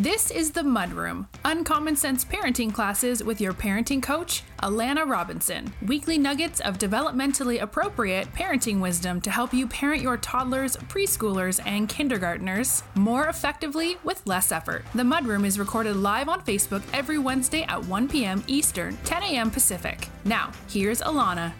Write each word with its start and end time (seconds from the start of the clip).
This 0.00 0.30
is 0.30 0.52
the 0.52 0.62
Mudroom, 0.62 1.26
uncommon 1.44 1.94
sense 1.94 2.24
parenting 2.24 2.72
classes 2.72 3.22
with 3.22 3.38
your 3.38 3.52
parenting 3.52 4.02
coach, 4.02 4.42
Alana 4.62 5.06
Robinson. 5.06 5.74
Weekly 5.84 6.16
nuggets 6.16 6.60
of 6.60 6.78
developmentally 6.78 7.60
appropriate 7.60 8.32
parenting 8.32 8.80
wisdom 8.80 9.20
to 9.20 9.30
help 9.30 9.52
you 9.52 9.66
parent 9.66 10.00
your 10.00 10.16
toddlers, 10.16 10.78
preschoolers, 10.88 11.60
and 11.66 11.86
kindergartners 11.86 12.82
more 12.94 13.26
effectively 13.26 13.98
with 14.02 14.26
less 14.26 14.52
effort. 14.52 14.86
The 14.94 15.02
Mudroom 15.02 15.44
is 15.44 15.58
recorded 15.58 15.96
live 15.96 16.30
on 16.30 16.40
Facebook 16.46 16.82
every 16.94 17.18
Wednesday 17.18 17.64
at 17.64 17.84
1 17.84 18.08
p.m. 18.08 18.42
Eastern, 18.46 18.96
10 19.04 19.22
a.m. 19.22 19.50
Pacific. 19.50 20.08
Now, 20.24 20.50
here's 20.66 21.02
Alana. 21.02 21.52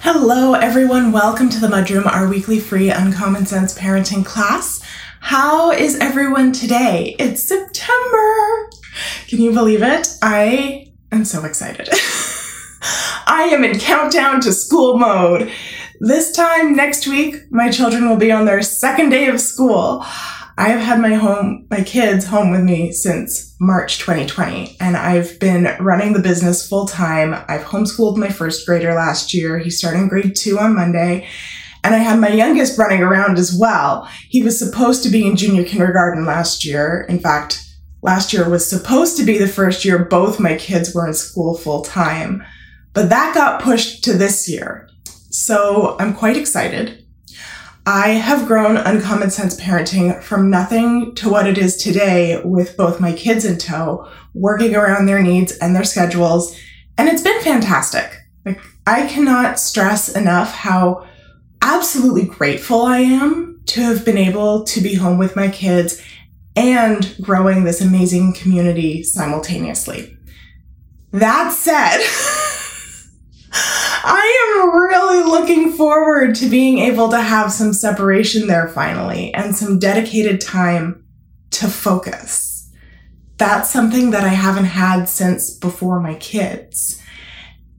Hello, 0.00 0.52
everyone. 0.52 1.12
Welcome 1.12 1.48
to 1.48 1.58
the 1.58 1.66
Mudroom, 1.66 2.04
our 2.04 2.28
weekly 2.28 2.60
free 2.60 2.90
uncommon 2.90 3.46
sense 3.46 3.76
parenting 3.76 4.26
class. 4.26 4.82
How 5.28 5.72
is 5.72 5.98
everyone 5.98 6.52
today? 6.52 7.16
It's 7.18 7.42
September. 7.42 8.70
Can 9.26 9.40
you 9.40 9.52
believe 9.52 9.82
it? 9.82 10.06
I 10.22 10.92
am 11.10 11.24
so 11.24 11.44
excited. 11.44 11.88
I 13.26 13.50
am 13.52 13.64
in 13.64 13.80
countdown 13.80 14.40
to 14.42 14.52
school 14.52 14.96
mode. 14.96 15.50
This 15.98 16.30
time 16.30 16.76
next 16.76 17.08
week, 17.08 17.50
my 17.50 17.72
children 17.72 18.08
will 18.08 18.16
be 18.16 18.30
on 18.30 18.44
their 18.44 18.62
second 18.62 19.08
day 19.08 19.26
of 19.26 19.40
school. 19.40 20.04
I 20.56 20.68
have 20.68 20.80
had 20.80 21.00
my 21.00 21.14
home, 21.14 21.66
my 21.70 21.82
kids 21.82 22.24
home 22.24 22.52
with 22.52 22.62
me 22.62 22.92
since 22.92 23.56
March 23.60 23.98
2020, 23.98 24.76
and 24.78 24.96
I've 24.96 25.40
been 25.40 25.76
running 25.80 26.12
the 26.12 26.22
business 26.22 26.68
full 26.68 26.86
time. 26.86 27.34
I've 27.48 27.64
homeschooled 27.64 28.16
my 28.16 28.28
first 28.28 28.64
grader 28.64 28.94
last 28.94 29.34
year. 29.34 29.58
He's 29.58 29.76
starting 29.76 30.06
grade 30.06 30.36
two 30.36 30.60
on 30.60 30.76
Monday. 30.76 31.26
And 31.86 31.94
I 31.94 31.98
had 31.98 32.18
my 32.18 32.30
youngest 32.30 32.76
running 32.80 33.00
around 33.00 33.38
as 33.38 33.56
well. 33.56 34.10
He 34.28 34.42
was 34.42 34.58
supposed 34.58 35.04
to 35.04 35.08
be 35.08 35.24
in 35.24 35.36
junior 35.36 35.62
kindergarten 35.62 36.26
last 36.26 36.64
year. 36.64 37.06
In 37.08 37.20
fact, 37.20 37.64
last 38.02 38.32
year 38.32 38.48
was 38.48 38.68
supposed 38.68 39.16
to 39.18 39.24
be 39.24 39.38
the 39.38 39.46
first 39.46 39.84
year 39.84 40.04
both 40.04 40.40
my 40.40 40.56
kids 40.56 40.92
were 40.92 41.06
in 41.06 41.14
school 41.14 41.56
full 41.56 41.82
time, 41.82 42.42
but 42.92 43.08
that 43.10 43.36
got 43.36 43.62
pushed 43.62 44.02
to 44.02 44.14
this 44.14 44.48
year. 44.48 44.88
So 45.30 45.96
I'm 46.00 46.12
quite 46.12 46.36
excited. 46.36 47.06
I 47.86 48.08
have 48.08 48.48
grown 48.48 48.78
Uncommon 48.78 49.30
Sense 49.30 49.54
Parenting 49.54 50.20
from 50.24 50.50
nothing 50.50 51.14
to 51.14 51.28
what 51.28 51.46
it 51.46 51.56
is 51.56 51.76
today 51.76 52.42
with 52.44 52.76
both 52.76 52.98
my 52.98 53.12
kids 53.12 53.44
in 53.44 53.58
tow, 53.58 54.10
working 54.34 54.74
around 54.74 55.06
their 55.06 55.22
needs 55.22 55.56
and 55.58 55.76
their 55.76 55.84
schedules. 55.84 56.58
And 56.98 57.08
it's 57.08 57.22
been 57.22 57.40
fantastic. 57.42 58.12
Like, 58.44 58.60
I 58.88 59.06
cannot 59.06 59.60
stress 59.60 60.08
enough 60.08 60.52
how 60.52 61.06
absolutely 61.66 62.24
grateful 62.24 62.82
I 62.82 62.98
am 62.98 63.60
to 63.66 63.80
have 63.80 64.04
been 64.04 64.16
able 64.16 64.62
to 64.64 64.80
be 64.80 64.94
home 64.94 65.18
with 65.18 65.34
my 65.34 65.48
kids 65.48 66.00
and 66.54 67.16
growing 67.20 67.64
this 67.64 67.80
amazing 67.80 68.34
community 68.34 69.02
simultaneously. 69.02 70.16
That 71.10 71.52
said, 71.52 71.98
I 73.52 74.60
am 74.62 74.78
really 74.78 75.24
looking 75.24 75.72
forward 75.72 76.36
to 76.36 76.48
being 76.48 76.78
able 76.78 77.08
to 77.08 77.20
have 77.20 77.50
some 77.50 77.72
separation 77.72 78.46
there 78.46 78.68
finally 78.68 79.34
and 79.34 79.56
some 79.56 79.80
dedicated 79.80 80.40
time 80.40 81.04
to 81.50 81.66
focus. 81.66 82.70
That's 83.38 83.70
something 83.70 84.10
that 84.12 84.22
I 84.22 84.28
haven't 84.28 84.66
had 84.66 85.08
since 85.08 85.50
before 85.50 85.98
my 85.98 86.14
kids. 86.14 87.02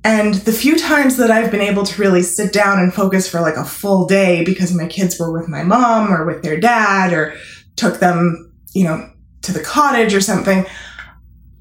And 0.07 0.35
the 0.35 0.53
few 0.53 0.77
times 0.77 1.17
that 1.17 1.31
I've 1.31 1.51
been 1.51 1.59
able 1.59 1.83
to 1.83 2.01
really 2.01 2.23
sit 2.23 2.53
down 2.53 2.79
and 2.79 2.93
focus 2.93 3.29
for 3.29 3.41
like 3.41 3.57
a 3.57 3.65
full 3.65 4.05
day 4.05 4.41
because 4.45 4.73
my 4.73 4.87
kids 4.87 5.19
were 5.19 5.33
with 5.33 5.49
my 5.49 5.63
mom 5.63 6.13
or 6.13 6.25
with 6.25 6.43
their 6.43 6.57
dad 6.57 7.11
or 7.11 7.35
took 7.75 7.99
them, 7.99 8.53
you 8.73 8.85
know, 8.85 9.11
to 9.41 9.51
the 9.51 9.59
cottage 9.59 10.13
or 10.13 10.21
something, 10.21 10.65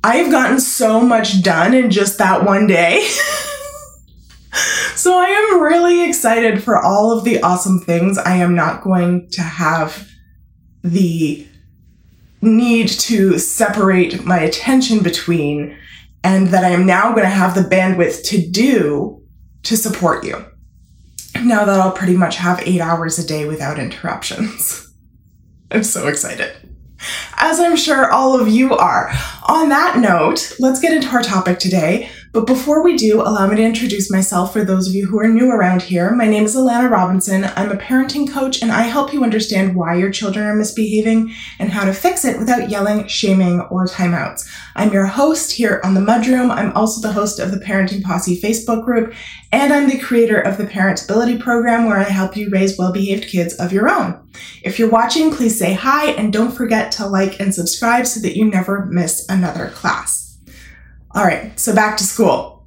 I 0.04 0.18
have 0.18 0.30
gotten 0.30 0.60
so 0.60 1.00
much 1.00 1.42
done 1.42 1.74
in 1.74 1.90
just 1.90 2.18
that 2.18 2.44
one 2.44 2.68
day. 2.68 3.04
so 4.94 5.18
I 5.18 5.24
am 5.24 5.60
really 5.60 6.08
excited 6.08 6.62
for 6.62 6.80
all 6.80 7.18
of 7.18 7.24
the 7.24 7.42
awesome 7.42 7.80
things 7.80 8.16
I 8.16 8.36
am 8.36 8.54
not 8.54 8.84
going 8.84 9.28
to 9.30 9.42
have 9.42 10.08
the 10.84 11.44
need 12.40 12.90
to 12.90 13.40
separate 13.40 14.24
my 14.24 14.38
attention 14.38 15.02
between 15.02 15.76
and 16.26 16.48
that 16.48 16.64
I 16.64 16.70
am 16.70 16.86
now 16.86 17.12
going 17.12 17.22
to 17.22 17.28
have 17.28 17.54
the 17.54 17.60
bandwidth 17.60 18.24
to 18.30 18.44
do 18.44 19.22
to 19.62 19.76
support 19.76 20.24
you. 20.24 20.44
Now 21.40 21.64
that 21.64 21.78
I'll 21.78 21.92
pretty 21.92 22.16
much 22.16 22.34
have 22.36 22.60
eight 22.66 22.80
hours 22.80 23.16
a 23.16 23.24
day 23.24 23.46
without 23.46 23.78
interruptions. 23.78 24.92
I'm 25.70 25.84
so 25.84 26.08
excited. 26.08 26.52
As 27.36 27.60
I'm 27.60 27.76
sure 27.76 28.10
all 28.10 28.40
of 28.40 28.48
you 28.48 28.74
are. 28.74 29.12
On 29.48 29.68
that 29.68 29.98
note, 29.98 30.56
let's 30.58 30.80
get 30.80 30.92
into 30.92 31.08
our 31.10 31.22
topic 31.22 31.60
today, 31.60 32.10
but 32.36 32.46
before 32.46 32.84
we 32.84 32.98
do, 32.98 33.22
allow 33.22 33.46
me 33.46 33.56
to 33.56 33.62
introduce 33.62 34.10
myself 34.10 34.52
for 34.52 34.62
those 34.62 34.86
of 34.86 34.94
you 34.94 35.06
who 35.06 35.18
are 35.18 35.26
new 35.26 35.50
around 35.50 35.80
here. 35.80 36.10
My 36.14 36.26
name 36.26 36.44
is 36.44 36.54
Alana 36.54 36.90
Robinson. 36.90 37.44
I'm 37.56 37.72
a 37.72 37.76
parenting 37.76 38.30
coach 38.30 38.60
and 38.60 38.70
I 38.70 38.82
help 38.82 39.14
you 39.14 39.24
understand 39.24 39.74
why 39.74 39.94
your 39.94 40.10
children 40.10 40.44
are 40.44 40.54
misbehaving 40.54 41.32
and 41.58 41.70
how 41.70 41.86
to 41.86 41.94
fix 41.94 42.26
it 42.26 42.38
without 42.38 42.68
yelling, 42.68 43.06
shaming, 43.06 43.62
or 43.70 43.86
timeouts. 43.86 44.46
I'm 44.74 44.92
your 44.92 45.06
host 45.06 45.52
here 45.52 45.80
on 45.82 45.94
the 45.94 46.02
Mudroom. 46.02 46.50
I'm 46.50 46.76
also 46.76 47.00
the 47.00 47.14
host 47.14 47.38
of 47.38 47.52
the 47.52 47.56
Parenting 47.56 48.04
Posse 48.04 48.38
Facebook 48.38 48.84
group, 48.84 49.14
and 49.50 49.72
I'm 49.72 49.88
the 49.88 49.98
creator 49.98 50.38
of 50.38 50.58
the 50.58 50.66
Parentability 50.66 51.40
program 51.40 51.86
where 51.86 51.96
I 51.96 52.02
help 52.02 52.36
you 52.36 52.50
raise 52.50 52.76
well-behaved 52.76 53.28
kids 53.28 53.54
of 53.54 53.72
your 53.72 53.88
own. 53.88 54.22
If 54.60 54.78
you're 54.78 54.90
watching, 54.90 55.34
please 55.34 55.58
say 55.58 55.72
hi 55.72 56.10
and 56.10 56.34
don't 56.34 56.52
forget 56.52 56.92
to 56.92 57.06
like 57.06 57.40
and 57.40 57.54
subscribe 57.54 58.06
so 58.06 58.20
that 58.20 58.36
you 58.36 58.44
never 58.44 58.84
miss 58.84 59.24
another 59.30 59.70
class. 59.70 60.25
All 61.16 61.24
right, 61.24 61.58
so 61.58 61.74
back 61.74 61.96
to 61.96 62.04
school. 62.04 62.66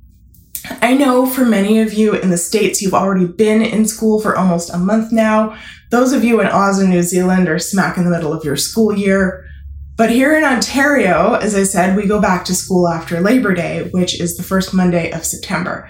I 0.82 0.96
know 0.96 1.28
for 1.28 1.46
many 1.46 1.82
of 1.82 1.94
you 1.94 2.16
in 2.16 2.32
the 2.32 2.38
States, 2.38 2.82
you've 2.82 2.96
already 2.96 3.28
been 3.28 3.62
in 3.62 3.86
school 3.86 4.20
for 4.20 4.36
almost 4.36 4.74
a 4.74 4.78
month 4.80 5.12
now. 5.12 5.56
Those 5.92 6.14
of 6.14 6.24
you 6.24 6.42
in 6.42 6.48
Oz 6.48 6.80
and 6.80 6.90
New 6.90 7.04
Zealand 7.04 7.48
are 7.48 7.60
smack 7.60 7.96
in 7.96 8.06
the 8.06 8.10
middle 8.10 8.34
of 8.34 8.44
your 8.44 8.56
school 8.56 8.98
year. 8.98 9.46
But 9.98 10.10
here 10.10 10.36
in 10.36 10.44
Ontario, 10.44 11.36
as 11.36 11.54
I 11.54 11.62
said, 11.62 11.96
we 11.96 12.08
go 12.08 12.20
back 12.20 12.44
to 12.46 12.56
school 12.56 12.88
after 12.88 13.22
Labor 13.22 13.54
Day, 13.54 13.88
which 13.92 14.20
is 14.20 14.36
the 14.36 14.42
first 14.42 14.74
Monday 14.74 15.12
of 15.12 15.24
September. 15.24 15.88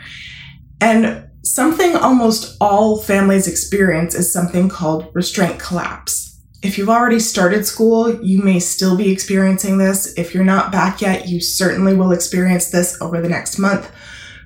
And 0.82 1.30
something 1.46 1.96
almost 1.96 2.58
all 2.60 2.98
families 2.98 3.48
experience 3.48 4.14
is 4.14 4.34
something 4.34 4.68
called 4.68 5.10
restraint 5.14 5.60
collapse. 5.60 6.29
If 6.62 6.78
you've 6.78 6.90
already 6.90 7.20
started 7.20 7.66
school, 7.66 8.22
you 8.22 8.44
may 8.44 8.60
still 8.60 8.98
be 8.98 9.12
experiencing 9.12 9.78
this. 9.78 10.14
If 10.18 10.34
you're 10.34 10.44
not 10.44 10.74
back 10.74 11.02
yet, 11.02 11.28
you 11.28 11.40
certainly 11.40 11.96
will 11.96 12.12
experience 12.12 12.70
this 12.70 12.98
over 13.02 13.22
the 13.22 13.30
next 13.30 13.58
month. 13.58 13.90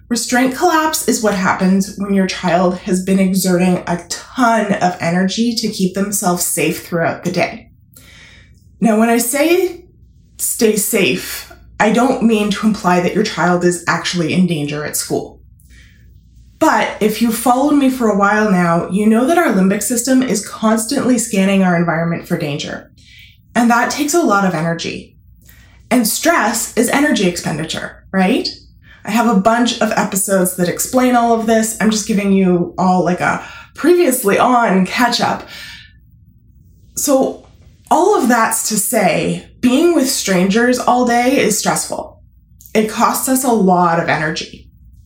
Restraint 0.09 0.55
collapse 0.55 1.07
is 1.07 1.23
what 1.23 1.33
happens 1.33 1.97
when 1.97 2.13
your 2.13 2.27
child 2.27 2.77
has 2.79 3.03
been 3.03 3.17
exerting 3.17 3.83
a 3.87 4.05
ton 4.09 4.73
of 4.73 4.95
energy 4.99 5.55
to 5.55 5.69
keep 5.69 5.95
themselves 5.95 6.45
safe 6.45 6.85
throughout 6.85 7.23
the 7.23 7.31
day. 7.31 7.71
Now, 8.79 8.99
when 8.99 9.09
I 9.09 9.17
say 9.17 9.85
stay 10.37 10.75
safe, 10.75 11.51
I 11.79 11.91
don't 11.91 12.21
mean 12.21 12.51
to 12.51 12.67
imply 12.67 12.99
that 12.99 13.15
your 13.15 13.23
child 13.23 13.63
is 13.63 13.83
actually 13.87 14.33
in 14.33 14.45
danger 14.45 14.85
at 14.85 14.95
school. 14.95 15.41
But 16.63 17.01
if 17.01 17.21
you've 17.21 17.37
followed 17.37 17.75
me 17.75 17.89
for 17.89 18.07
a 18.07 18.17
while 18.17 18.49
now, 18.49 18.89
you 18.89 19.05
know 19.05 19.27
that 19.27 19.37
our 19.37 19.51
limbic 19.51 19.83
system 19.83 20.23
is 20.23 20.47
constantly 20.47 21.17
scanning 21.17 21.61
our 21.61 21.75
environment 21.75 22.25
for 22.25 22.37
danger. 22.37 22.89
And 23.53 23.69
that 23.69 23.91
takes 23.91 24.13
a 24.13 24.21
lot 24.21 24.45
of 24.45 24.53
energy. 24.53 25.17
And 25.91 26.07
stress 26.07 26.77
is 26.77 26.87
energy 26.87 27.27
expenditure, 27.27 28.07
right? 28.13 28.47
I 29.03 29.11
have 29.11 29.27
a 29.27 29.41
bunch 29.41 29.81
of 29.81 29.91
episodes 29.91 30.55
that 30.55 30.69
explain 30.69 31.17
all 31.17 31.37
of 31.37 31.47
this. 31.47 31.75
I'm 31.81 31.91
just 31.91 32.07
giving 32.07 32.31
you 32.31 32.73
all 32.77 33.03
like 33.03 33.19
a 33.19 33.45
previously 33.75 34.39
on 34.39 34.85
catch 34.85 35.19
up. 35.19 35.49
So, 36.95 37.45
all 37.91 38.17
of 38.17 38.29
that's 38.29 38.69
to 38.69 38.77
say, 38.77 39.53
being 39.59 39.95
with 39.95 40.09
strangers 40.09 40.79
all 40.79 41.05
day 41.05 41.39
is 41.39 41.59
stressful. 41.59 42.23
It 42.73 42.89
costs 42.89 43.27
us 43.27 43.43
a 43.43 43.51
lot 43.51 43.99
of 43.99 44.07
energy. 44.07 44.62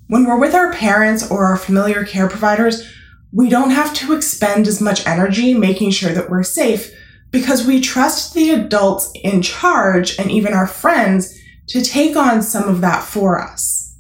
When 0.08 0.26
we're 0.26 0.40
with 0.40 0.56
our 0.56 0.72
parents 0.72 1.30
or 1.30 1.46
our 1.46 1.58
familiar 1.58 2.06
care 2.06 2.30
providers, 2.30 2.90
we 3.34 3.50
don't 3.50 3.72
have 3.72 3.94
to 3.96 4.14
expend 4.16 4.66
as 4.68 4.80
much 4.80 5.06
energy 5.06 5.54
making 5.54 5.92
sure 5.92 6.14
that 6.14 6.30
we're 6.30 6.44
safe 6.44 6.94
because 7.30 7.68
we 7.68 7.82
trust 7.82 8.34
the 8.34 8.52
adults 8.52 9.12
in 9.22 9.42
charge 9.42 10.18
and 10.18 10.32
even 10.32 10.54
our 10.54 10.68
friends 10.68 11.38
to 11.68 11.82
take 11.82 12.16
on 12.16 12.42
some 12.42 12.70
of 12.70 12.80
that 12.80 13.04
for 13.04 13.42
us. 13.42 13.98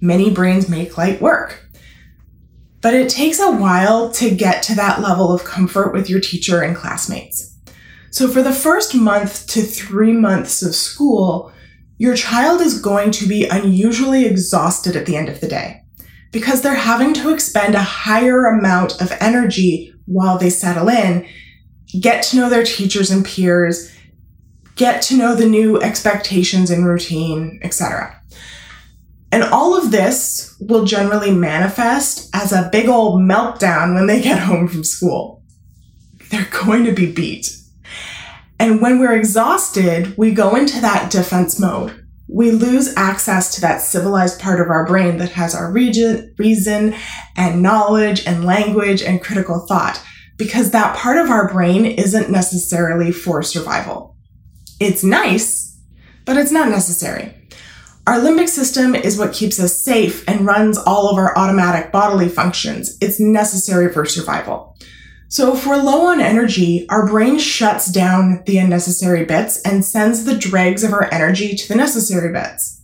Many 0.00 0.30
brains 0.30 0.70
make 0.70 0.96
light 0.96 1.20
work. 1.20 1.66
But 2.80 2.94
it 2.94 3.10
takes 3.10 3.38
a 3.38 3.52
while 3.52 4.10
to 4.12 4.34
get 4.34 4.62
to 4.64 4.74
that 4.74 5.00
level 5.00 5.30
of 5.30 5.44
comfort 5.44 5.92
with 5.92 6.08
your 6.08 6.20
teacher 6.20 6.62
and 6.62 6.74
classmates. 6.74 7.54
So 8.10 8.26
for 8.26 8.42
the 8.42 8.52
first 8.54 8.94
month 8.94 9.46
to 9.48 9.60
three 9.60 10.12
months 10.12 10.62
of 10.62 10.74
school, 10.74 11.52
your 11.98 12.14
child 12.16 12.60
is 12.60 12.80
going 12.80 13.10
to 13.12 13.28
be 13.28 13.46
unusually 13.46 14.24
exhausted 14.24 14.96
at 14.96 15.06
the 15.06 15.16
end 15.16 15.28
of 15.28 15.40
the 15.40 15.48
day 15.48 15.82
because 16.32 16.62
they're 16.62 16.74
having 16.74 17.14
to 17.14 17.32
expend 17.32 17.74
a 17.74 17.82
higher 17.82 18.46
amount 18.46 19.00
of 19.00 19.12
energy 19.20 19.94
while 20.06 20.38
they 20.38 20.50
settle 20.50 20.88
in, 20.88 21.26
get 22.00 22.22
to 22.24 22.36
know 22.36 22.48
their 22.48 22.64
teachers 22.64 23.10
and 23.10 23.24
peers, 23.24 23.94
get 24.76 25.02
to 25.02 25.16
know 25.16 25.34
the 25.34 25.46
new 25.46 25.80
expectations 25.80 26.70
and 26.70 26.86
routine, 26.86 27.60
etc. 27.62 28.20
And 29.30 29.44
all 29.44 29.76
of 29.76 29.90
this 29.90 30.56
will 30.60 30.84
generally 30.84 31.30
manifest 31.30 32.28
as 32.34 32.52
a 32.52 32.68
big 32.72 32.88
old 32.88 33.20
meltdown 33.20 33.94
when 33.94 34.06
they 34.06 34.20
get 34.20 34.38
home 34.38 34.68
from 34.68 34.84
school. 34.84 35.42
They're 36.30 36.48
going 36.64 36.84
to 36.84 36.92
be 36.92 37.10
beat. 37.10 37.56
And 38.62 38.80
when 38.80 39.00
we're 39.00 39.16
exhausted, 39.16 40.16
we 40.16 40.30
go 40.30 40.54
into 40.54 40.80
that 40.82 41.10
defense 41.10 41.58
mode. 41.58 42.06
We 42.28 42.52
lose 42.52 42.94
access 42.96 43.56
to 43.56 43.60
that 43.62 43.80
civilized 43.80 44.38
part 44.38 44.60
of 44.60 44.68
our 44.68 44.86
brain 44.86 45.16
that 45.16 45.32
has 45.32 45.52
our 45.52 45.72
region, 45.72 46.32
reason 46.38 46.94
and 47.34 47.60
knowledge 47.60 48.24
and 48.24 48.44
language 48.44 49.02
and 49.02 49.20
critical 49.20 49.66
thought 49.66 50.00
because 50.38 50.70
that 50.70 50.96
part 50.96 51.18
of 51.18 51.28
our 51.28 51.52
brain 51.52 51.84
isn't 51.84 52.30
necessarily 52.30 53.10
for 53.10 53.42
survival. 53.42 54.16
It's 54.78 55.02
nice, 55.02 55.76
but 56.24 56.36
it's 56.36 56.52
not 56.52 56.68
necessary. 56.68 57.34
Our 58.06 58.20
limbic 58.20 58.48
system 58.48 58.94
is 58.94 59.18
what 59.18 59.34
keeps 59.34 59.58
us 59.58 59.84
safe 59.84 60.22
and 60.28 60.46
runs 60.46 60.78
all 60.78 61.08
of 61.08 61.18
our 61.18 61.36
automatic 61.36 61.90
bodily 61.90 62.28
functions. 62.28 62.96
It's 63.00 63.18
necessary 63.18 63.92
for 63.92 64.04
survival. 64.04 64.76
So 65.32 65.56
if 65.56 65.66
we're 65.66 65.82
low 65.82 66.08
on 66.08 66.20
energy, 66.20 66.86
our 66.90 67.06
brain 67.06 67.38
shuts 67.38 67.90
down 67.90 68.42
the 68.44 68.58
unnecessary 68.58 69.24
bits 69.24 69.62
and 69.62 69.82
sends 69.82 70.24
the 70.24 70.36
dregs 70.36 70.84
of 70.84 70.92
our 70.92 71.08
energy 71.10 71.54
to 71.54 71.68
the 71.68 71.74
necessary 71.74 72.30
bits. 72.30 72.82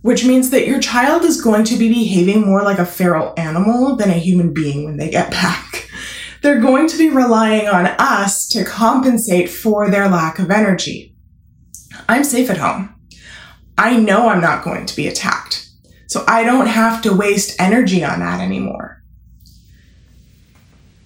Which 0.00 0.24
means 0.24 0.50
that 0.50 0.68
your 0.68 0.78
child 0.78 1.24
is 1.24 1.42
going 1.42 1.64
to 1.64 1.76
be 1.76 1.88
behaving 1.88 2.46
more 2.46 2.62
like 2.62 2.78
a 2.78 2.86
feral 2.86 3.34
animal 3.36 3.96
than 3.96 4.08
a 4.08 4.20
human 4.20 4.54
being 4.54 4.84
when 4.84 4.98
they 4.98 5.10
get 5.10 5.30
back. 5.32 5.90
They're 6.42 6.60
going 6.60 6.86
to 6.86 6.96
be 6.96 7.10
relying 7.10 7.66
on 7.66 7.86
us 7.98 8.46
to 8.50 8.64
compensate 8.64 9.50
for 9.50 9.90
their 9.90 10.08
lack 10.08 10.38
of 10.38 10.52
energy. 10.52 11.16
I'm 12.08 12.22
safe 12.22 12.50
at 12.50 12.58
home. 12.58 12.94
I 13.76 13.96
know 13.98 14.28
I'm 14.28 14.40
not 14.40 14.62
going 14.62 14.86
to 14.86 14.94
be 14.94 15.08
attacked. 15.08 15.68
So 16.06 16.22
I 16.28 16.44
don't 16.44 16.68
have 16.68 17.02
to 17.02 17.12
waste 17.12 17.60
energy 17.60 18.04
on 18.04 18.20
that 18.20 18.40
anymore. 18.40 18.99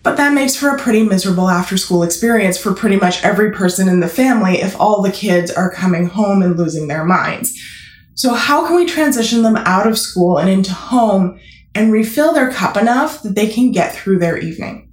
But 0.04 0.18
that 0.18 0.34
makes 0.34 0.54
for 0.54 0.68
a 0.68 0.78
pretty 0.78 1.02
miserable 1.02 1.48
after 1.48 1.78
school 1.78 2.02
experience 2.02 2.58
for 2.58 2.74
pretty 2.74 2.96
much 2.96 3.24
every 3.24 3.50
person 3.50 3.88
in 3.88 4.00
the 4.00 4.06
family 4.06 4.60
if 4.60 4.78
all 4.78 5.00
the 5.00 5.10
kids 5.10 5.50
are 5.50 5.72
coming 5.72 6.06
home 6.06 6.42
and 6.42 6.58
losing 6.58 6.88
their 6.88 7.06
minds. 7.06 7.58
So, 8.14 8.34
how 8.34 8.66
can 8.66 8.76
we 8.76 8.84
transition 8.84 9.42
them 9.42 9.56
out 9.56 9.86
of 9.86 9.98
school 9.98 10.38
and 10.38 10.48
into 10.48 10.74
home 10.74 11.40
and 11.74 11.90
refill 11.90 12.34
their 12.34 12.52
cup 12.52 12.76
enough 12.76 13.22
that 13.22 13.34
they 13.34 13.48
can 13.48 13.72
get 13.72 13.94
through 13.94 14.18
their 14.18 14.36
evening? 14.36 14.92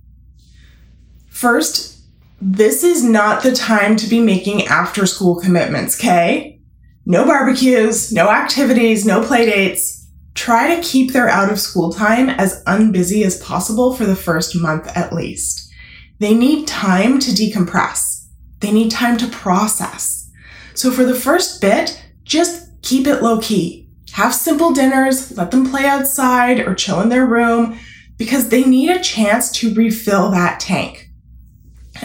First, 1.28 2.00
this 2.40 2.82
is 2.84 3.04
not 3.04 3.44
the 3.44 3.52
time 3.54 3.98
to 3.98 4.08
be 4.08 4.22
making 4.22 4.66
after 4.68 5.06
school 5.06 5.42
commitments, 5.42 6.00
okay? 6.00 6.62
No 7.06 7.26
barbecues, 7.26 8.14
no 8.14 8.30
activities, 8.30 9.06
no 9.06 9.22
play 9.22 9.46
dates. 9.46 10.01
Try 10.34 10.76
to 10.76 10.82
keep 10.82 11.12
their 11.12 11.30
out 11.30 11.52
of 11.52 11.60
school 11.60 11.92
time 11.92 12.30
as 12.30 12.64
unbusy 12.66 13.26
as 13.26 13.42
possible 13.42 13.94
for 13.94 14.06
the 14.06 14.16
first 14.16 14.56
month 14.56 14.88
at 14.96 15.14
least. 15.14 15.72
They 16.20 16.34
need 16.34 16.68
time 16.68 17.20
to 17.20 17.32
decompress. 17.32 18.28
They 18.60 18.72
need 18.72 18.92
time 18.92 19.18
to 19.18 19.28
process. 19.28 20.30
So 20.74 20.92
for 20.92 21.04
the 21.04 21.16
first 21.16 21.62
bit, 21.62 22.04
just 22.24 22.70
keep 22.82 23.08
it 23.08 23.22
low 23.22 23.40
key. 23.40 23.90
Have 24.14 24.34
simple 24.34 24.72
dinners, 24.72 25.36
let 25.38 25.52
them 25.52 25.70
play 25.70 25.86
outside 25.86 26.60
or 26.60 26.76
chill 26.76 27.02
in 27.02 27.10
their 27.10 27.26
room 27.26 27.78
because 28.18 28.50
they 28.50 28.64
need 28.64 28.90
a 28.90 29.02
chance 29.02 29.52
to 29.52 29.74
refill 29.74 30.32
that 30.32 30.60
tank. 30.60 31.10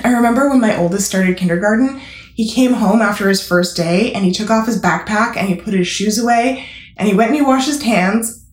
I 0.02 0.12
remember 0.12 0.48
when 0.48 0.60
my 0.60 0.76
oldest 0.76 1.06
started 1.06 1.36
kindergarten, 1.36 2.00
he 2.34 2.48
came 2.48 2.74
home 2.74 3.02
after 3.02 3.28
his 3.28 3.46
first 3.46 3.76
day 3.76 4.12
and 4.12 4.24
he 4.24 4.32
took 4.32 4.50
off 4.50 4.66
his 4.66 4.80
backpack 4.80 5.36
and 5.36 5.48
he 5.48 5.54
put 5.54 5.74
his 5.74 5.88
shoes 5.88 6.18
away 6.18 6.66
and 6.96 7.08
he 7.08 7.14
went 7.14 7.30
and 7.30 7.36
he 7.36 7.42
washed 7.42 7.68
his 7.68 7.82
hands. 7.82 8.44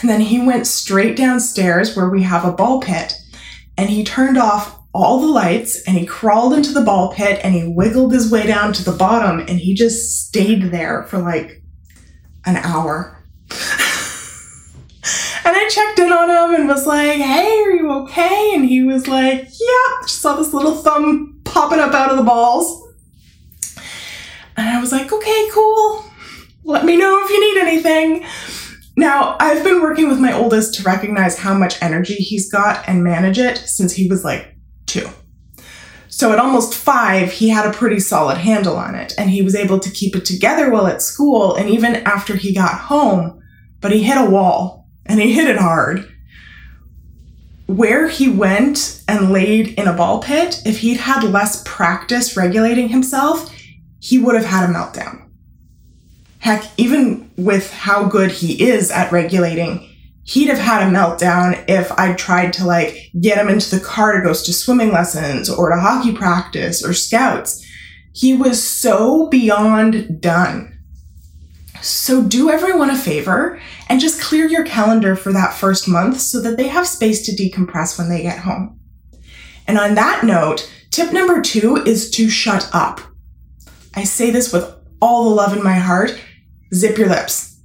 And 0.00 0.08
then 0.08 0.20
he 0.20 0.44
went 0.44 0.66
straight 0.66 1.16
downstairs 1.16 1.96
where 1.96 2.08
we 2.08 2.22
have 2.22 2.44
a 2.44 2.52
ball 2.52 2.80
pit 2.80 3.14
and 3.76 3.90
he 3.90 4.04
turned 4.04 4.38
off 4.38 4.78
all 4.94 5.20
the 5.20 5.26
lights 5.26 5.82
and 5.86 5.96
he 5.96 6.04
crawled 6.04 6.52
into 6.52 6.72
the 6.72 6.82
ball 6.82 7.12
pit 7.12 7.40
and 7.42 7.54
he 7.54 7.66
wiggled 7.66 8.12
his 8.12 8.30
way 8.30 8.46
down 8.46 8.72
to 8.74 8.84
the 8.84 8.92
bottom 8.92 9.40
and 9.40 9.58
he 9.58 9.74
just 9.74 10.26
stayed 10.26 10.70
there 10.70 11.04
for 11.04 11.18
like 11.18 11.62
an 12.44 12.56
hour. 12.56 13.18
and 13.50 15.56
I 15.56 15.68
checked 15.70 15.98
in 15.98 16.12
on 16.12 16.28
him 16.28 16.60
and 16.60 16.68
was 16.68 16.86
like, 16.86 17.18
hey, 17.18 17.60
are 17.60 17.70
you 17.70 17.90
okay? 18.02 18.52
And 18.54 18.64
he 18.64 18.82
was 18.82 19.08
like, 19.08 19.44
yeah, 19.44 20.02
just 20.02 20.20
saw 20.20 20.36
this 20.36 20.52
little 20.52 20.76
thumb 20.76 21.40
popping 21.44 21.80
up 21.80 21.94
out 21.94 22.10
of 22.10 22.16
the 22.16 22.22
balls. 22.22 22.80
And 24.56 24.68
I 24.68 24.80
was 24.80 24.92
like, 24.92 25.12
okay, 25.12 25.48
cool. 25.52 26.04
Let 26.64 26.84
me 26.84 26.96
know 26.96 27.24
if 27.24 27.30
you 27.30 27.40
need 27.40 27.60
anything. 27.60 28.24
Now, 28.96 29.36
I've 29.40 29.64
been 29.64 29.82
working 29.82 30.08
with 30.08 30.20
my 30.20 30.32
oldest 30.32 30.74
to 30.74 30.82
recognize 30.82 31.38
how 31.38 31.54
much 31.54 31.80
energy 31.82 32.14
he's 32.14 32.50
got 32.50 32.88
and 32.88 33.02
manage 33.02 33.38
it 33.38 33.56
since 33.58 33.92
he 33.92 34.06
was 34.08 34.24
like 34.24 34.54
two. 34.86 35.08
So 36.08 36.30
at 36.32 36.38
almost 36.38 36.74
five, 36.74 37.32
he 37.32 37.48
had 37.48 37.66
a 37.66 37.72
pretty 37.72 37.98
solid 37.98 38.36
handle 38.36 38.76
on 38.76 38.94
it 38.94 39.14
and 39.18 39.30
he 39.30 39.42
was 39.42 39.56
able 39.56 39.80
to 39.80 39.90
keep 39.90 40.14
it 40.14 40.24
together 40.24 40.70
while 40.70 40.86
at 40.86 41.02
school 41.02 41.56
and 41.56 41.68
even 41.70 41.96
after 41.96 42.36
he 42.36 42.54
got 42.54 42.78
home. 42.78 43.40
But 43.80 43.92
he 43.92 44.02
hit 44.02 44.18
a 44.18 44.30
wall 44.30 44.88
and 45.06 45.20
he 45.20 45.32
hit 45.32 45.48
it 45.48 45.56
hard. 45.56 46.08
Where 47.66 48.08
he 48.08 48.28
went 48.28 49.02
and 49.08 49.32
laid 49.32 49.78
in 49.78 49.88
a 49.88 49.94
ball 49.94 50.20
pit, 50.20 50.62
if 50.66 50.80
he'd 50.80 50.98
had 50.98 51.24
less 51.24 51.62
practice 51.64 52.36
regulating 52.36 52.90
himself, 52.90 53.52
he 53.98 54.18
would 54.18 54.34
have 54.34 54.44
had 54.44 54.68
a 54.68 54.72
meltdown. 54.72 55.31
Heck, 56.42 56.64
even 56.76 57.30
with 57.36 57.72
how 57.72 58.08
good 58.08 58.32
he 58.32 58.68
is 58.68 58.90
at 58.90 59.12
regulating, 59.12 59.88
he'd 60.24 60.48
have 60.48 60.58
had 60.58 60.82
a 60.82 60.90
meltdown 60.90 61.64
if 61.68 61.92
I 61.92 62.14
tried 62.14 62.52
to 62.54 62.66
like 62.66 63.12
get 63.20 63.38
him 63.38 63.48
into 63.48 63.70
the 63.70 63.84
car 63.84 64.16
to 64.16 64.22
go 64.22 64.34
to 64.34 64.52
swimming 64.52 64.90
lessons 64.90 65.48
or 65.48 65.70
to 65.70 65.76
hockey 65.76 66.12
practice 66.12 66.84
or 66.84 66.94
scouts. 66.94 67.64
He 68.12 68.34
was 68.34 68.60
so 68.60 69.28
beyond 69.28 70.20
done. 70.20 70.76
So 71.80 72.24
do 72.24 72.50
everyone 72.50 72.90
a 72.90 72.98
favor 72.98 73.60
and 73.88 74.00
just 74.00 74.20
clear 74.20 74.48
your 74.48 74.64
calendar 74.64 75.14
for 75.14 75.32
that 75.32 75.54
first 75.54 75.86
month 75.86 76.20
so 76.20 76.40
that 76.40 76.56
they 76.56 76.66
have 76.66 76.88
space 76.88 77.24
to 77.26 77.32
decompress 77.32 77.96
when 77.96 78.08
they 78.08 78.20
get 78.20 78.40
home. 78.40 78.80
And 79.68 79.78
on 79.78 79.94
that 79.94 80.24
note, 80.24 80.68
tip 80.90 81.12
number 81.12 81.40
two 81.40 81.76
is 81.76 82.10
to 82.10 82.28
shut 82.28 82.68
up. 82.72 83.00
I 83.94 84.02
say 84.02 84.32
this 84.32 84.52
with 84.52 84.74
all 85.00 85.28
the 85.28 85.36
love 85.36 85.56
in 85.56 85.62
my 85.62 85.74
heart. 85.74 86.18
Zip 86.74 86.96
your 86.96 87.08
lips. 87.08 87.60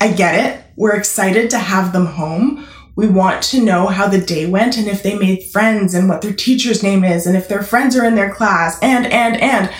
I 0.00 0.12
get 0.12 0.34
it. 0.34 0.64
We're 0.76 0.94
excited 0.94 1.50
to 1.50 1.58
have 1.58 1.92
them 1.92 2.06
home. 2.06 2.66
We 2.96 3.08
want 3.08 3.42
to 3.44 3.62
know 3.62 3.88
how 3.88 4.08
the 4.08 4.20
day 4.20 4.46
went 4.46 4.78
and 4.78 4.86
if 4.86 5.02
they 5.02 5.18
made 5.18 5.50
friends 5.50 5.94
and 5.94 6.08
what 6.08 6.22
their 6.22 6.32
teacher's 6.32 6.82
name 6.82 7.04
is 7.04 7.26
and 7.26 7.36
if 7.36 7.48
their 7.48 7.62
friends 7.62 7.96
are 7.96 8.04
in 8.04 8.14
their 8.14 8.32
class 8.32 8.78
and, 8.82 9.06
and, 9.06 9.36
and. 9.40 9.70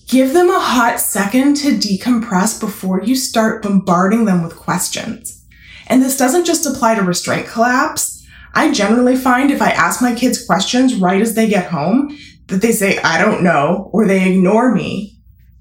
Give 0.08 0.34
them 0.34 0.50
a 0.50 0.60
hot 0.60 1.00
second 1.00 1.56
to 1.58 1.72
decompress 1.72 2.60
before 2.60 3.02
you 3.02 3.16
start 3.16 3.64
bombarding 3.64 4.26
them 4.26 4.44
with 4.44 4.56
questions. 4.56 5.44
And 5.88 6.02
this 6.02 6.18
doesn't 6.18 6.46
just 6.46 6.66
apply 6.66 6.96
to 6.96 7.02
restraint 7.02 7.48
collapse. 7.48 8.26
I 8.54 8.72
generally 8.72 9.16
find 9.16 9.50
if 9.50 9.62
I 9.62 9.72
ask 9.72 10.02
my 10.02 10.14
kids 10.14 10.46
questions 10.46 10.96
right 10.96 11.22
as 11.22 11.34
they 11.34 11.48
get 11.48 11.72
home, 11.72 12.16
that 12.48 12.62
they 12.62 12.72
say, 12.72 13.00
I 13.00 13.18
don't 13.20 13.44
know, 13.44 13.90
or 13.92 14.06
they 14.06 14.32
ignore 14.32 14.76
me 14.76 15.13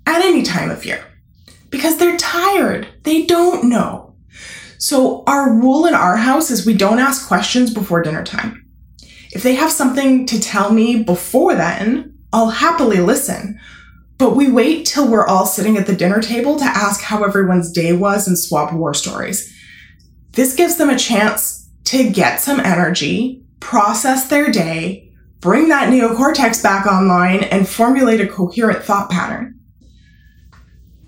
at 0.06 0.22
any 0.22 0.42
time 0.42 0.70
of 0.70 0.84
year 0.84 1.04
because 1.70 1.96
they're 1.96 2.16
tired. 2.16 2.86
They 3.02 3.26
don't 3.26 3.68
know. 3.68 4.14
So, 4.78 5.22
our 5.26 5.52
rule 5.52 5.86
in 5.86 5.94
our 5.94 6.16
house 6.16 6.50
is 6.50 6.66
we 6.66 6.74
don't 6.74 6.98
ask 6.98 7.28
questions 7.28 7.72
before 7.72 8.02
dinner 8.02 8.24
time. 8.24 8.66
If 9.32 9.42
they 9.42 9.54
have 9.54 9.72
something 9.72 10.26
to 10.26 10.40
tell 10.40 10.72
me 10.72 11.02
before 11.02 11.54
then, 11.54 12.18
I'll 12.32 12.50
happily 12.50 12.98
listen. 12.98 13.58
But 14.18 14.36
we 14.36 14.50
wait 14.50 14.86
till 14.86 15.08
we're 15.08 15.26
all 15.26 15.46
sitting 15.46 15.76
at 15.76 15.86
the 15.86 15.96
dinner 15.96 16.20
table 16.20 16.58
to 16.58 16.64
ask 16.64 17.00
how 17.00 17.24
everyone's 17.24 17.72
day 17.72 17.92
was 17.92 18.28
and 18.28 18.38
swap 18.38 18.72
war 18.72 18.94
stories. 18.94 19.52
This 20.32 20.54
gives 20.54 20.76
them 20.76 20.90
a 20.90 20.98
chance 20.98 21.68
to 21.84 22.10
get 22.10 22.40
some 22.40 22.60
energy, 22.60 23.42
process 23.60 24.28
their 24.28 24.50
day, 24.50 25.12
bring 25.40 25.68
that 25.68 25.92
neocortex 25.92 26.62
back 26.62 26.86
online 26.86 27.44
and 27.44 27.68
formulate 27.68 28.20
a 28.20 28.26
coherent 28.26 28.84
thought 28.84 29.10
pattern. 29.10 29.58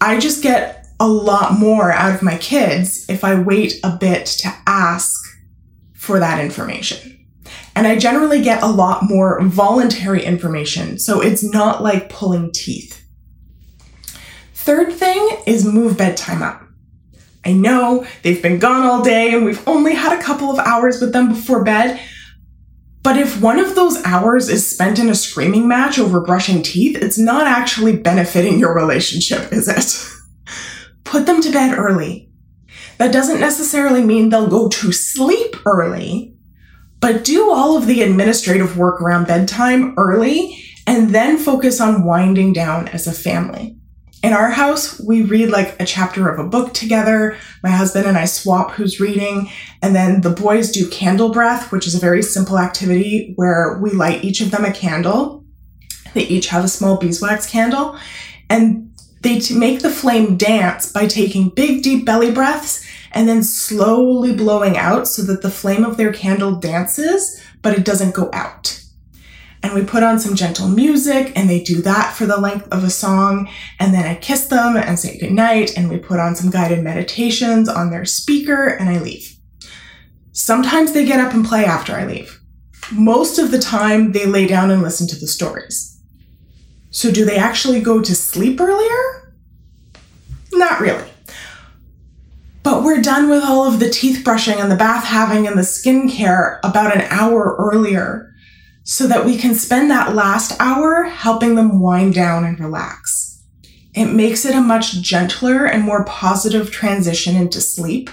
I 0.04 0.20
just 0.20 0.42
get 0.42 0.86
a 1.00 1.08
lot 1.08 1.58
more 1.58 1.90
out 1.90 2.14
of 2.14 2.22
my 2.22 2.36
kids 2.36 3.06
if 3.08 3.24
I 3.24 3.40
wait 3.40 3.80
a 3.82 3.96
bit 3.96 4.26
to 4.26 4.54
ask 4.66 5.18
for 5.94 6.18
that 6.18 6.38
information. 6.44 7.26
And 7.74 7.86
I 7.86 7.96
generally 7.96 8.42
get 8.42 8.62
a 8.62 8.66
lot 8.66 9.02
more 9.02 9.42
voluntary 9.42 10.22
information, 10.22 10.98
so 10.98 11.22
it's 11.22 11.42
not 11.42 11.82
like 11.82 12.10
pulling 12.10 12.52
teeth. 12.52 13.02
Third 14.52 14.92
thing 14.92 15.26
is 15.46 15.64
move 15.64 15.96
bedtime 15.96 16.42
up. 16.42 16.62
I 17.44 17.52
know 17.52 18.06
they've 18.22 18.42
been 18.42 18.58
gone 18.58 18.84
all 18.84 19.02
day 19.02 19.34
and 19.34 19.44
we've 19.44 19.66
only 19.66 19.94
had 19.94 20.18
a 20.18 20.22
couple 20.22 20.50
of 20.50 20.58
hours 20.58 21.00
with 21.00 21.12
them 21.12 21.30
before 21.30 21.64
bed, 21.64 21.98
But 23.04 23.18
if 23.18 23.38
one 23.38 23.60
of 23.60 23.74
those 23.74 24.02
hours 24.04 24.48
is 24.48 24.66
spent 24.66 24.98
in 24.98 25.10
a 25.10 25.14
screaming 25.14 25.68
match 25.68 25.98
over 25.98 26.22
brushing 26.22 26.62
teeth, 26.62 26.96
it's 26.96 27.18
not 27.18 27.46
actually 27.46 27.98
benefiting 27.98 28.58
your 28.58 28.74
relationship, 28.74 29.52
is 29.52 29.68
it? 29.68 30.50
Put 31.04 31.26
them 31.26 31.42
to 31.42 31.52
bed 31.52 31.76
early. 31.76 32.30
That 32.96 33.12
doesn't 33.12 33.40
necessarily 33.40 34.02
mean 34.02 34.30
they'll 34.30 34.48
go 34.48 34.70
to 34.70 34.90
sleep 34.90 35.54
early, 35.66 36.34
but 37.00 37.24
do 37.24 37.50
all 37.50 37.76
of 37.76 37.86
the 37.86 38.00
administrative 38.00 38.78
work 38.78 39.02
around 39.02 39.26
bedtime 39.26 39.94
early 39.98 40.64
and 40.86 41.10
then 41.10 41.36
focus 41.36 41.82
on 41.82 42.04
winding 42.04 42.54
down 42.54 42.88
as 42.88 43.06
a 43.06 43.12
family. 43.12 43.76
In 44.24 44.32
our 44.32 44.48
house, 44.48 44.98
we 44.98 45.20
read 45.20 45.50
like 45.50 45.78
a 45.78 45.84
chapter 45.84 46.30
of 46.30 46.38
a 46.38 46.48
book 46.48 46.72
together. 46.72 47.36
My 47.62 47.68
husband 47.68 48.06
and 48.06 48.16
I 48.16 48.24
swap 48.24 48.70
who's 48.70 48.98
reading, 48.98 49.50
and 49.82 49.94
then 49.94 50.22
the 50.22 50.30
boys 50.30 50.70
do 50.70 50.88
candle 50.88 51.28
breath, 51.28 51.70
which 51.70 51.86
is 51.86 51.94
a 51.94 52.00
very 52.00 52.22
simple 52.22 52.58
activity 52.58 53.34
where 53.36 53.78
we 53.82 53.90
light 53.90 54.24
each 54.24 54.40
of 54.40 54.50
them 54.50 54.64
a 54.64 54.72
candle. 54.72 55.44
They 56.14 56.22
each 56.22 56.46
have 56.46 56.64
a 56.64 56.68
small 56.68 56.96
beeswax 56.96 57.46
candle, 57.46 57.98
and 58.48 58.90
they 59.20 59.42
make 59.54 59.82
the 59.82 59.90
flame 59.90 60.38
dance 60.38 60.90
by 60.90 61.06
taking 61.06 61.50
big, 61.50 61.82
deep 61.82 62.06
belly 62.06 62.30
breaths 62.30 62.82
and 63.12 63.28
then 63.28 63.42
slowly 63.42 64.34
blowing 64.34 64.78
out 64.78 65.06
so 65.06 65.20
that 65.24 65.42
the 65.42 65.50
flame 65.50 65.84
of 65.84 65.98
their 65.98 66.14
candle 66.14 66.56
dances, 66.56 67.42
but 67.60 67.76
it 67.76 67.84
doesn't 67.84 68.14
go 68.14 68.30
out 68.32 68.83
and 69.64 69.72
we 69.72 69.82
put 69.82 70.02
on 70.02 70.18
some 70.20 70.36
gentle 70.36 70.68
music 70.68 71.32
and 71.34 71.48
they 71.48 71.62
do 71.62 71.80
that 71.80 72.12
for 72.14 72.26
the 72.26 72.36
length 72.36 72.68
of 72.70 72.84
a 72.84 72.90
song. 72.90 73.48
And 73.80 73.94
then 73.94 74.04
I 74.04 74.14
kiss 74.14 74.48
them 74.48 74.76
and 74.76 74.98
say 74.98 75.16
goodnight 75.16 75.74
and 75.74 75.88
we 75.88 75.96
put 75.96 76.20
on 76.20 76.36
some 76.36 76.50
guided 76.50 76.84
meditations 76.84 77.66
on 77.66 77.90
their 77.90 78.04
speaker 78.04 78.66
and 78.66 78.90
I 78.90 78.98
leave. 78.98 79.38
Sometimes 80.32 80.92
they 80.92 81.06
get 81.06 81.18
up 81.18 81.32
and 81.32 81.46
play 81.46 81.64
after 81.64 81.94
I 81.94 82.04
leave. 82.04 82.42
Most 82.92 83.38
of 83.38 83.50
the 83.50 83.58
time 83.58 84.12
they 84.12 84.26
lay 84.26 84.46
down 84.46 84.70
and 84.70 84.82
listen 84.82 85.06
to 85.08 85.18
the 85.18 85.26
stories. 85.26 85.98
So 86.90 87.10
do 87.10 87.24
they 87.24 87.38
actually 87.38 87.80
go 87.80 88.02
to 88.02 88.14
sleep 88.14 88.60
earlier? 88.60 89.32
Not 90.52 90.80
really. 90.80 91.08
But 92.62 92.82
we're 92.82 93.00
done 93.00 93.30
with 93.30 93.42
all 93.42 93.66
of 93.66 93.80
the 93.80 93.88
teeth 93.88 94.22
brushing 94.24 94.60
and 94.60 94.70
the 94.70 94.76
bath 94.76 95.04
having 95.04 95.46
and 95.46 95.56
the 95.56 95.62
skincare 95.62 96.58
about 96.62 96.94
an 96.94 97.06
hour 97.08 97.56
earlier 97.58 98.33
so 98.84 99.06
that 99.06 99.24
we 99.24 99.36
can 99.36 99.54
spend 99.54 99.90
that 99.90 100.14
last 100.14 100.54
hour 100.60 101.04
helping 101.04 101.54
them 101.54 101.80
wind 101.80 102.14
down 102.14 102.44
and 102.44 102.60
relax. 102.60 103.42
It 103.94 104.06
makes 104.06 104.44
it 104.44 104.54
a 104.54 104.60
much 104.60 105.00
gentler 105.00 105.64
and 105.64 105.82
more 105.82 106.04
positive 106.04 106.70
transition 106.70 107.34
into 107.34 107.60
sleep. 107.60 108.10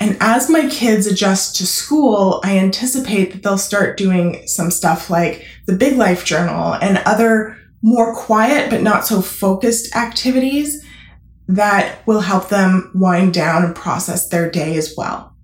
And 0.00 0.16
as 0.20 0.48
my 0.48 0.68
kids 0.68 1.06
adjust 1.06 1.56
to 1.56 1.66
school, 1.66 2.40
I 2.42 2.58
anticipate 2.58 3.32
that 3.32 3.42
they'll 3.42 3.58
start 3.58 3.98
doing 3.98 4.46
some 4.46 4.70
stuff 4.70 5.10
like 5.10 5.44
the 5.66 5.76
Big 5.76 5.96
Life 5.96 6.24
Journal 6.24 6.74
and 6.74 6.98
other 7.04 7.58
more 7.82 8.14
quiet 8.14 8.70
but 8.70 8.82
not 8.82 9.06
so 9.06 9.20
focused 9.20 9.94
activities 9.94 10.84
that 11.48 12.04
will 12.06 12.20
help 12.20 12.48
them 12.48 12.90
wind 12.94 13.34
down 13.34 13.64
and 13.64 13.76
process 13.76 14.28
their 14.28 14.50
day 14.50 14.76
as 14.76 14.94
well. 14.96 15.36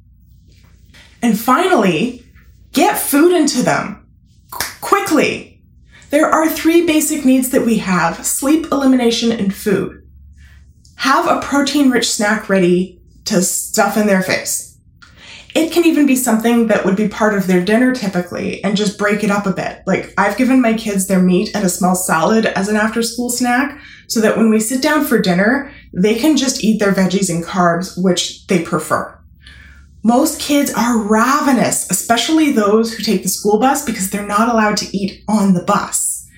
And 1.21 1.39
finally, 1.39 2.25
get 2.73 2.99
food 2.99 3.33
into 3.33 3.63
them 3.63 4.02
quickly. 4.83 5.63
There 6.11 6.29
are 6.29 6.47
three 6.51 6.85
basic 6.85 7.25
needs 7.25 7.49
that 7.51 7.65
we 7.65 7.79
have 7.79 8.27
sleep, 8.27 8.67
elimination, 8.71 9.33
and 9.33 9.55
food. 9.55 10.07
Have 10.97 11.27
a 11.27 11.41
protein 11.41 11.91
rich 11.91 12.11
snack 12.11 12.51
ready 12.51 13.01
to 13.25 13.41
stuff 13.41 13.97
in 13.97 14.07
their 14.07 14.23
face. 14.23 14.77
It 15.55 15.73
can 15.73 15.85
even 15.85 16.07
be 16.07 16.17
something 16.17 16.67
that 16.67 16.85
would 16.85 16.97
be 16.97 17.09
part 17.09 17.35
of 17.35 17.47
their 17.47 17.65
dinner 17.65 17.95
typically 17.95 18.63
and 18.65 18.77
just 18.77 18.99
break 18.99 19.23
it 19.23 19.31
up 19.31 19.47
a 19.47 19.53
bit. 19.53 19.83
Like 19.87 20.13
I've 20.17 20.37
given 20.37 20.61
my 20.61 20.75
kids 20.75 21.07
their 21.07 21.21
meat 21.21 21.51
and 21.55 21.65
a 21.65 21.71
small 21.71 21.95
salad 21.95 22.47
as 22.47 22.69
an 22.69 22.77
after 22.77 23.03
school 23.03 23.31
snack 23.31 23.79
so 24.09 24.21
that 24.21 24.37
when 24.37 24.51
we 24.51 24.61
sit 24.61 24.83
down 24.83 25.05
for 25.05 25.21
dinner, 25.21 25.71
they 25.93 26.19
can 26.19 26.37
just 26.37 26.65
eat 26.65 26.79
their 26.79 26.93
veggies 26.93 27.29
and 27.29 27.45
carbs, 27.45 28.03
which 28.03 28.47
they 28.47 28.63
prefer. 28.63 29.19
Most 30.05 30.41
kids 30.41 30.73
are 30.75 30.99
ravenous, 30.99 31.89
especially 31.89 32.51
those 32.51 32.93
who 32.93 33.05
take 33.05 33.23
the 33.23 33.29
school 33.29 33.61
bus 33.61 33.85
because 33.85 34.11
they're 34.11 34.27
not 34.27 34.49
allowed 34.49 34.77
to 34.79 34.97
eat 34.97 35.23
on 35.29 35.55
the 35.55 35.63
bus. 35.63 36.29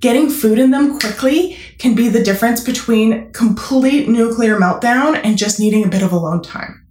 Getting 0.00 0.28
food 0.28 0.58
in 0.58 0.70
them 0.70 0.98
quickly 1.00 1.56
can 1.78 1.94
be 1.94 2.10
the 2.10 2.22
difference 2.22 2.62
between 2.62 3.32
complete 3.32 4.08
nuclear 4.08 4.58
meltdown 4.58 5.18
and 5.24 5.38
just 5.38 5.58
needing 5.58 5.84
a 5.84 5.88
bit 5.88 6.02
of 6.02 6.12
alone 6.12 6.42
time. 6.42 6.86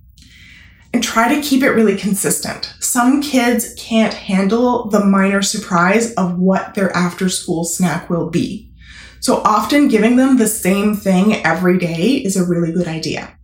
And 0.92 1.04
try 1.04 1.34
to 1.34 1.42
keep 1.42 1.62
it 1.62 1.70
really 1.70 1.96
consistent. 1.96 2.74
Some 2.80 3.22
kids 3.22 3.76
can't 3.78 4.14
handle 4.16 4.90
the 4.90 5.06
minor 5.06 5.44
surprise 5.44 6.16
of 6.16 6.40
what 6.40 6.74
their 6.74 6.96
after 6.96 7.30
school 7.30 7.64
snack 7.64 8.10
will 8.10 8.32
be. 8.32 8.72
So 9.20 9.42
often 9.46 9.88
giving 9.88 10.16
them 10.16 10.38
the 10.38 10.48
same 10.48 10.96
thing 10.96 11.46
every 11.46 11.78
day 11.78 12.24
is 12.26 12.36
a 12.36 12.46
really 12.46 12.72
good 12.72 12.88
idea. 12.88 13.38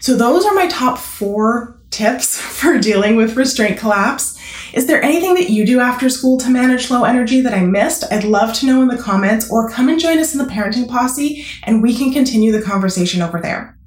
So 0.00 0.16
those 0.16 0.44
are 0.44 0.52
my 0.52 0.68
top 0.68 0.98
four 0.98 1.73
tips 1.94 2.38
for 2.60 2.78
dealing 2.78 3.16
with 3.16 3.36
restraint 3.36 3.78
collapse. 3.78 4.38
Is 4.74 4.86
there 4.86 5.02
anything 5.02 5.34
that 5.34 5.50
you 5.50 5.64
do 5.64 5.78
after 5.78 6.08
school 6.08 6.36
to 6.38 6.50
manage 6.50 6.90
low 6.90 7.04
energy 7.04 7.40
that 7.40 7.54
I 7.54 7.60
missed? 7.60 8.04
I'd 8.10 8.24
love 8.24 8.52
to 8.54 8.66
know 8.66 8.82
in 8.82 8.88
the 8.88 8.98
comments 8.98 9.48
or 9.50 9.70
come 9.70 9.88
and 9.88 10.00
join 10.00 10.18
us 10.18 10.34
in 10.34 10.38
the 10.38 10.52
parenting 10.52 10.88
posse 10.88 11.46
and 11.62 11.80
we 11.80 11.94
can 11.94 12.12
continue 12.12 12.50
the 12.50 12.60
conversation 12.60 13.22
over 13.22 13.40
there. 13.40 13.78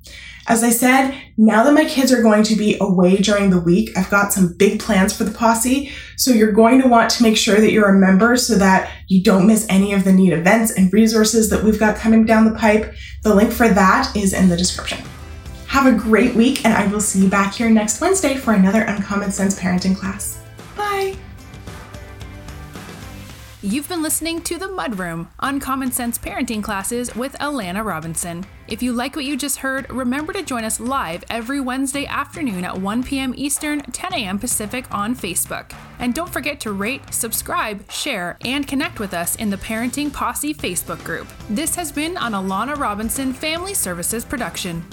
As 0.49 0.63
I 0.63 0.69
said, 0.69 1.13
now 1.35 1.65
that 1.65 1.73
my 1.73 1.83
kids 1.83 2.13
are 2.13 2.21
going 2.21 2.43
to 2.43 2.55
be 2.55 2.77
away 2.79 3.17
during 3.17 3.49
the 3.49 3.59
week, 3.59 3.97
I've 3.97 4.09
got 4.09 4.31
some 4.31 4.53
big 4.53 4.79
plans 4.79 5.15
for 5.15 5.25
the 5.25 5.37
posse. 5.37 5.91
So 6.15 6.31
you're 6.31 6.53
going 6.53 6.81
to 6.81 6.87
want 6.87 7.09
to 7.11 7.23
make 7.23 7.35
sure 7.35 7.59
that 7.59 7.73
you're 7.73 7.93
a 7.93 7.99
member 7.99 8.37
so 8.37 8.57
that 8.57 8.89
you 9.07 9.21
don't 9.21 9.45
miss 9.45 9.67
any 9.69 9.91
of 9.91 10.05
the 10.05 10.13
neat 10.13 10.31
events 10.31 10.71
and 10.71 10.91
resources 10.93 11.49
that 11.49 11.65
we've 11.65 11.79
got 11.79 11.97
coming 11.97 12.25
down 12.25 12.45
the 12.45 12.57
pipe. 12.57 12.95
The 13.23 13.35
link 13.35 13.51
for 13.51 13.67
that 13.67 14.15
is 14.15 14.31
in 14.31 14.47
the 14.47 14.55
description. 14.55 14.99
Have 15.67 15.85
a 15.85 15.97
great 15.97 16.33
week, 16.33 16.65
and 16.65 16.73
I 16.73 16.87
will 16.87 17.01
see 17.01 17.23
you 17.23 17.29
back 17.29 17.53
here 17.53 17.69
next 17.69 18.01
Wednesday 18.01 18.35
for 18.35 18.53
another 18.53 18.81
Uncommon 18.81 19.31
Sense 19.31 19.59
parenting 19.59 19.95
class. 19.95 20.39
Bye. 20.75 21.15
You've 23.61 23.89
been 23.89 24.01
listening 24.01 24.41
to 24.43 24.57
The 24.57 24.67
Mudroom 24.67 25.27
Uncommon 25.39 25.91
Sense 25.91 26.17
Parenting 26.17 26.63
Classes 26.63 27.13
with 27.15 27.33
Alana 27.33 27.83
Robinson. 27.83 28.45
If 28.67 28.81
you 28.81 28.93
like 28.93 29.15
what 29.15 29.25
you 29.25 29.35
just 29.35 29.57
heard, 29.57 29.89
remember 29.91 30.31
to 30.31 30.41
join 30.41 30.63
us 30.63 30.79
live 30.79 31.23
every 31.29 31.59
Wednesday 31.59 32.05
afternoon 32.05 32.63
at 32.63 32.79
1 32.79 33.03
p.m. 33.03 33.33
Eastern, 33.35 33.81
10 33.81 34.13
a.m. 34.13 34.39
Pacific 34.39 34.85
on 34.91 35.15
Facebook. 35.15 35.73
And 35.99 36.13
don't 36.13 36.31
forget 36.31 36.59
to 36.61 36.71
rate, 36.71 37.13
subscribe, 37.13 37.91
share, 37.91 38.37
and 38.45 38.67
connect 38.67 38.99
with 38.99 39.13
us 39.13 39.35
in 39.35 39.49
the 39.49 39.57
Parenting 39.57 40.13
Posse 40.13 40.53
Facebook 40.53 41.03
group. 41.03 41.27
This 41.49 41.75
has 41.75 41.91
been 41.91 42.15
an 42.17 42.33
Alana 42.33 42.77
Robinson 42.77 43.33
Family 43.33 43.73
Services 43.73 44.23
production. 44.23 44.85